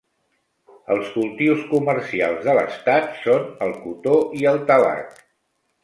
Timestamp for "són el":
3.27-3.79